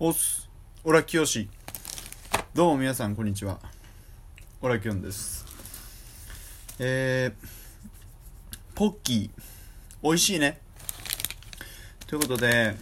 [0.00, 0.50] おす。
[0.82, 1.48] オラキヨシ。
[2.52, 3.60] どうも皆さんこんにちは。
[4.60, 5.46] オラキヨンです。
[6.80, 7.46] えー、
[8.74, 9.30] ポッキー。
[10.02, 10.58] 美味しいね。
[12.08, 12.74] ということで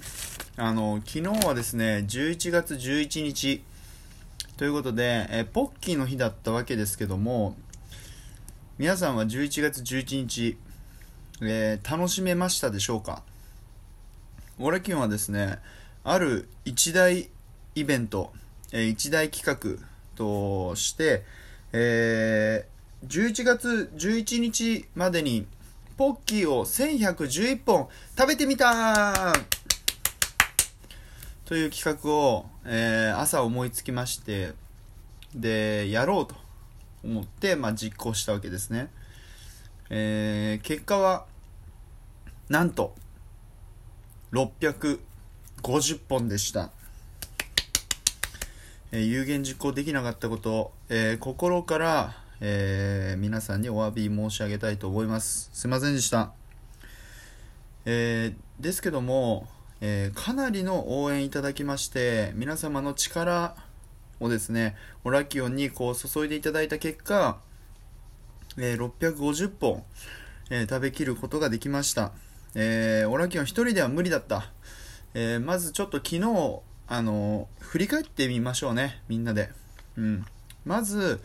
[0.56, 3.62] あの昨日はですね11月11日。
[4.56, 7.56] ということで、えーポッキーの日だったわけですけども
[8.79, 10.56] 皆さんは11月11日、
[11.42, 13.23] えー楽しめましたでしょうか？
[14.59, 15.59] オラキヨンはですね
[16.05, 17.30] ある一大
[17.74, 18.33] イベント、
[18.73, 21.24] え一大企画として、
[21.73, 22.73] えー
[23.06, 25.45] 11月11日までに
[25.96, 29.32] ポッキーを1111本食べてみた
[31.45, 34.52] という企画を、えー朝思いつきまして
[35.35, 36.37] でやろうと
[37.04, 38.88] 思って、まあ、実行したわけですね、
[39.91, 41.26] えー結果は
[42.48, 42.95] なんと
[45.63, 46.71] 50本でした、
[48.91, 55.51] えー有言実行できなかったこと、えー心から、えー皆さんにお詫び申し上げたいと思います。
[55.52, 56.32] すいませんでした、
[57.87, 59.46] えですけども、
[59.80, 63.54] えかなりの応援いただきまして皆様の力
[64.19, 67.38] をですねオラキオンにこう注いでいただいた結果、
[68.59, 69.84] え650本、
[70.50, 72.10] え食べきることができました、
[72.56, 74.50] えオラキオン一人では無理だった、
[75.15, 79.50] えーまずちょっと昨日あの振り返ってみましょうねみんなで、
[79.97, 80.25] うん、
[80.65, 81.21] まず、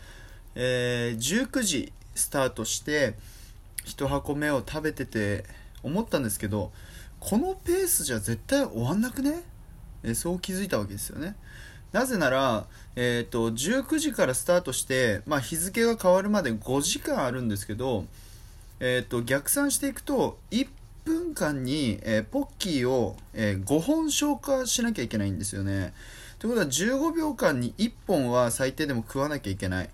[0.54, 3.14] えー19時スタートして
[3.86, 5.44] 1箱目を食べてて
[5.82, 6.72] 思ったんですけど
[7.20, 9.42] このペースじゃ絶対終わんなくね、
[10.04, 11.34] えそう気づいたわけですよね。
[11.92, 18.04] なぜなら、えー、と19時からスタートして、まあ、日付が変わるまで5時間あるんですけど、
[18.78, 20.68] えー、と逆算していくと1
[21.08, 25.94] 分間に、えーポッキーを、えー5本消化しなきゃいけないんですよね。
[26.38, 29.90] ということは15秒間に1本は最低でも食わなきゃいけない。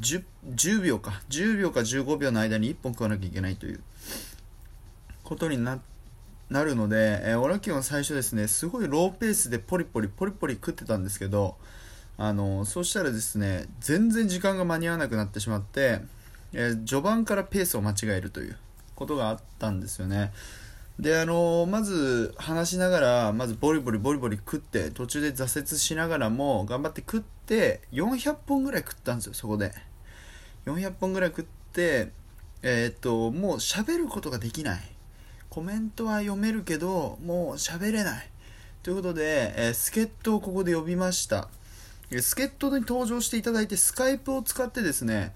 [0.00, 0.24] 10,
[0.54, 1.22] 10秒か。
[1.30, 3.80] 10秒か15秒の間に1本食わなきゃいけないという。
[5.24, 5.80] ことにな
[6.50, 11.56] なるので、えーオラキオンは最初ですねすごいローペースでポリポリポリポリ食ってたんですけど
[12.18, 16.00] あのそうしたらですね全然時間が間に合わなくなってしまって、
[16.52, 18.56] えー序盤からペースを間違えるという。
[18.94, 20.32] ことがあったんですよね。
[20.98, 29.72] であのまず話しながらまずボリボリボリボリ食って途中で挫折しながらも頑張って食って400本ぐらい食ったんですよそこで。
[30.66, 32.10] 400本ぐらい食って
[32.62, 34.80] えーっともう喋ることができない。
[35.48, 38.28] コメントは読めるけどもう喋れない。
[38.82, 41.48] ということで、えー助っ人をここで呼びました。
[42.20, 45.32] 助っ人に登場していただいてスカイプを使ってですね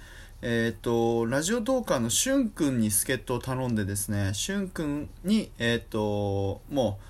[0.49, 7.01] えーとラジオトーカーのしゅんくんに助っ人を頼んでですねしゅんくんにえーとも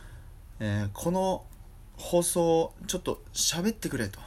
[0.58, 1.44] う、えーこの
[1.98, 4.20] 放送ちょっと喋ってくれと。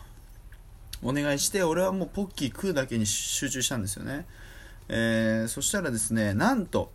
[1.02, 4.26] お願いして俺はもうポッキー食うだけに集中したんですよね、
[4.90, 6.92] えそしたらですねなんと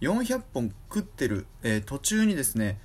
[0.00, 2.78] 400本食ってる、え途中にですね、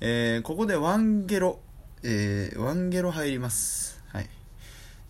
[0.00, 1.60] えここでワンゲロ、
[2.02, 4.02] えワンゲロ入ります。
[4.08, 4.30] はい。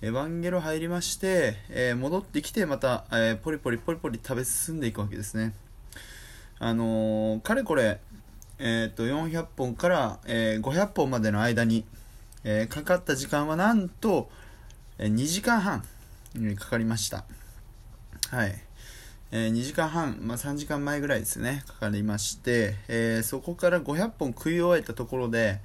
[0.02, 5.52] えーワンゲロ入りまして、えー戻ってきてまた、えーポリポリポリポリ食べ進んでいくわけですね。
[6.58, 8.00] あのーかれこれ
[8.58, 11.84] えー、と400本から、えー500本までの間に、
[12.44, 14.30] えーかかった時間はなんと、
[14.98, 15.84] えー2時間半
[16.34, 17.24] にかかりました。
[18.30, 18.58] はい、
[19.32, 25.60] えー2時間半、まあ、3時間前ぐらいですねかかりまして、えーそこから500本食い終えたところで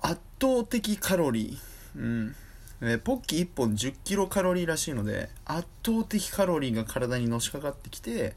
[0.00, 2.34] 圧倒的カロリー、うん。
[2.82, 8.34] えーポッキー1本10キロカロリーらしいので圧倒的カロリーが体にのしかかってきて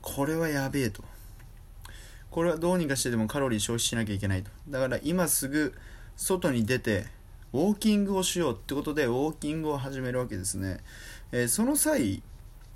[0.00, 1.02] これはやべえと。
[2.30, 4.50] これはどうにかしてでもカロリー消費しなきゃいけないと。
[4.68, 5.72] だから今すぐ
[6.16, 7.06] 外に出て
[7.52, 10.80] ウォーキングをしようってことでウォーキングを始めるわけですね、
[11.30, 12.22] えーその際、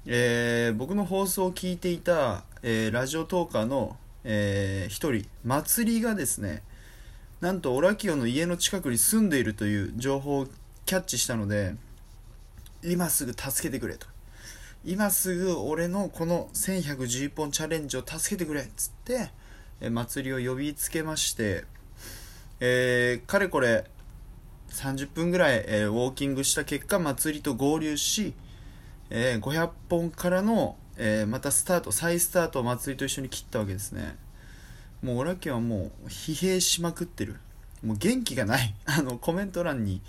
[0.07, 6.63] えー僕の放送を聞いていた、えラジオトーカーの、えー一人祭りがですね
[7.41, 10.47] なんとオラキオの家の近くに住んでいるという情報を
[10.89, 11.75] キャッチしたので
[12.83, 14.07] 今すぐ助けてくれと。
[14.87, 19.29] 今すぐ俺のこの1111本チャレンジを助けてくれっつって、
[19.83, 21.65] え祭りを呼びつけまして、
[22.61, 23.85] えーかれこれ
[24.71, 28.33] 30分ぐらい、えーウォーキングした結果祭りと合流し、
[29.11, 34.17] えー500本からの、えーまたスタート再スタートを祭りと一緒に切ったわけですね。
[35.03, 37.37] もうオラキはもう疲弊しまくってる。
[37.85, 38.75] もう元気がない。
[38.87, 40.01] あのコメント欄に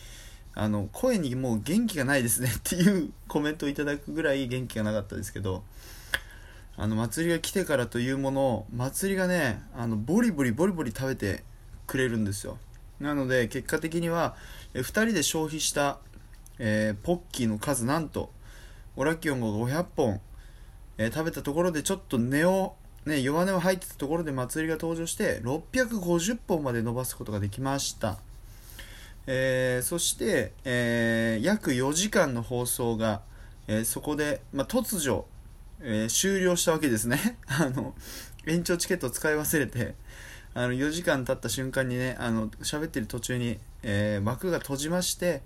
[0.55, 5.63] あの声にもう元気がないですねっていうコメントをいただくぐらい元気がなかったですけど
[6.75, 11.43] あの祭りが来てからというものを祭りがねあのボリボリボリボリ食べて
[11.87, 12.57] くれるんですよ。
[12.99, 14.35] なので結果的には、
[14.73, 15.99] 2人で消費した、
[16.59, 18.29] えー、ポッキーの数なんと
[18.95, 20.21] オラキオンが500本、
[20.97, 22.75] えー、食べたところでちょっと値を、
[23.05, 28.19] ね、弱音を入ってたところで祭りが登場して650本まで伸ばすことができました、
[29.31, 33.21] えー、そして、え約4時間の放送が、
[33.67, 35.25] えそこで、まあ、突如、
[35.81, 37.37] え終了したわけですね。
[37.45, 37.93] あの
[38.47, 39.93] 延長チケットを使い忘れて
[40.55, 45.43] あの4時間経った瞬間にねあの喋ってる途中に、え、幕が閉じまして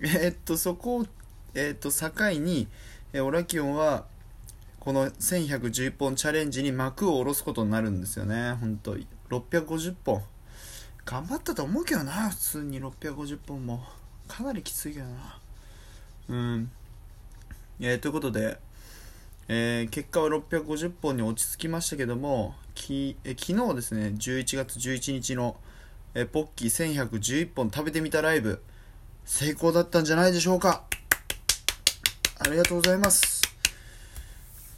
[0.00, 1.06] え、っとそこを、
[1.54, 2.68] え、っと境に、
[3.14, 4.04] えオラキオンは
[4.80, 8.52] この1111本チャレンジに幕を下ろすことになるんですよね。
[8.60, 8.96] 本当
[9.30, 10.22] 650本。
[11.08, 12.82] 頑張ったと思うけどな普通に。
[12.82, 13.82] 650本も。
[14.26, 15.38] かなりきついけどな。
[16.28, 16.70] うん。
[17.80, 18.58] えー、ということで
[19.50, 25.56] えー、結果は650本に落ち着きましたけどもきえ昨日ですね11月11日の
[26.12, 28.62] えポッキー1111本食べてみたライブ
[29.24, 30.84] 成功だったんじゃないでしょうか。
[32.40, 33.37] ありがとうございます、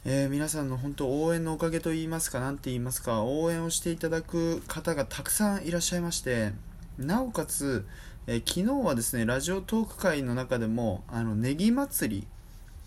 [0.03, 6.53] えー、皆さんの本当応援のおかげと言いますか何て言いますか応援をしていただく方がたくさんいらっしゃいまして
[6.97, 7.85] なおかつ、
[8.27, 12.27] えー、昨日はですねラジオトーク会の中でもあのネギ祭り、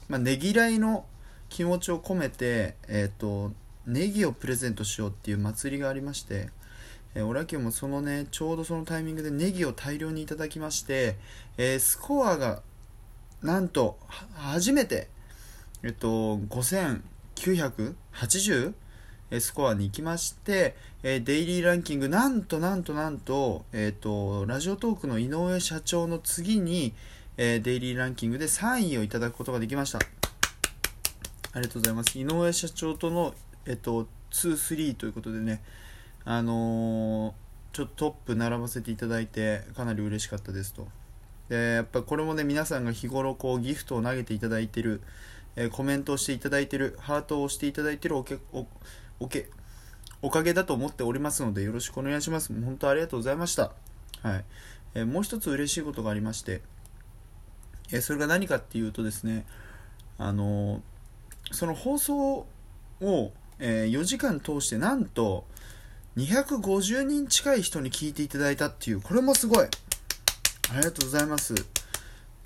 [0.09, 1.07] まあ、ねぎらいの
[1.55, 3.53] 気持ちを込めて、えっ、ー、と、
[3.87, 6.51] ネギをプレゼントしようっていう祭りがありまして、
[7.15, 11.17] えー、オラキオもそのね、ちょうどそのタイミングでネギを大量にいただきまして、
[11.57, 12.63] えー、スコアが、
[13.41, 13.99] なんと、
[14.35, 15.09] 初めて、
[15.85, 18.73] えっと、5980?
[19.39, 26.95] スコアに行きまして、デイリーランキング、なんとなんとなんと、えっ、と、ラジオトークの井上社長の次に、
[27.37, 29.99] えデイリーランキングで3位をいただくことができました。
[29.99, 30.01] あ
[31.61, 32.19] りがとうございます。
[32.19, 33.35] 井上社長との、
[33.67, 35.63] えっと、2、3ということでね、
[36.25, 40.89] あのー、ちょっとトップ並ばせていただいて、かなり嬉しかったですと。
[41.51, 45.03] で、やっぱこれもね、皆さんが日頃こうギフトを投げていただいてる、
[45.57, 48.67] えー、コメントをしていただいてる、ハートを押していただいてるおけ、お、
[49.21, 49.49] おけ、
[50.23, 52.53] おかげだと思っておりますので、よろしくお願いします。
[52.53, 53.73] 本当ありがとうございました。
[54.23, 54.45] はい。
[54.95, 56.63] えー、もう一つ嬉しいことがありまして、
[57.93, 59.45] えそれが何かっていうとですね、
[60.19, 60.83] あの
[61.53, 62.47] その放送
[63.01, 65.45] を、え、4時間通してなんと
[66.17, 69.69] 250人近い人に聞いていただいたっていうこれもすごいあ
[70.77, 71.55] りがとうございます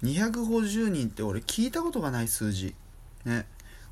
[0.02, 2.74] 250人って俺聞いたことがない数字
[3.24, 3.46] ね。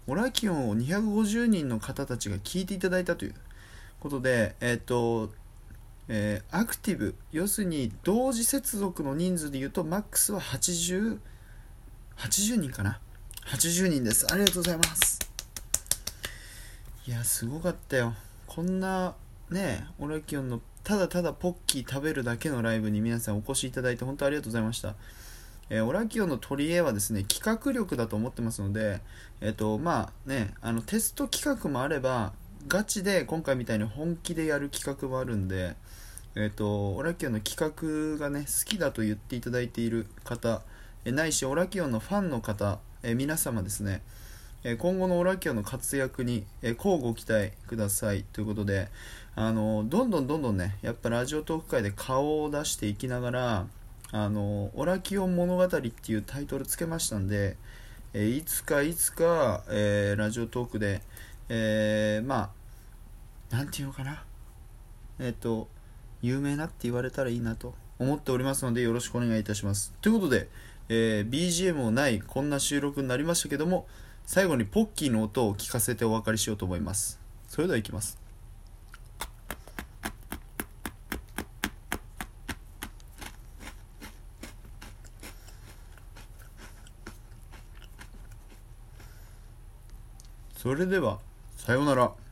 [0.07, 3.35] オラキオンを250人の方たちが聞いていただいたという
[3.99, 5.31] ことでえっ、ー、と
[6.09, 7.17] えー、アクティブ。
[7.33, 11.19] 要するに同時接続の人数で言うとマックスは8080
[12.57, 13.01] 人かな。
[13.47, 14.27] 80人です。
[14.33, 15.19] ありがとうございます。
[17.09, 18.15] いやすごかったよ。
[18.47, 19.15] こんな
[19.51, 24.95] ねオラキオンのただただポッキー食べるだけのライブに皆さんお越しいただいて本当ありがとうございました。
[25.71, 29.01] えー、オラキオの取り柄はですね企画力だと思ってますので
[29.41, 32.33] えっ、ー、とまあねあのテスト企画もあれば
[32.69, 35.77] ガチで今回みたいに本気でやる企画もあるんで
[36.35, 37.75] えっ、ー、とオラキオの企
[38.19, 40.63] 画がね好きだと言っていただいている方
[41.05, 44.03] えないしオラキオのファンの方え皆様ですね、
[44.65, 48.89] え今後のオラキオの活躍に、え乞うご期待くださいということで、
[49.37, 53.67] あのどんどんどんどんね、やっぱラジオトーク界で顔を出していきながら、
[54.13, 57.57] あのオラキオン物語っていうタイトルつけましたんで、
[58.15, 61.03] えいつかいつか、えー、ラジオトークで、
[61.49, 62.51] えー、ま
[63.51, 64.25] あ、なんていうのかな、
[65.19, 65.69] えっ、と、
[66.23, 69.93] 有名なって言われたらいいなと思っておりますので、よろしくお願いいたします。
[70.01, 70.49] ということで、
[70.89, 73.87] えー、BGM もないこんな収録になりましたけども
[74.25, 77.21] 最後にポッキーの音を聞かせてお別れしようと思います。
[77.49, 78.26] それではいきます。
[90.67, 91.21] それでは
[91.57, 92.26] さようなら。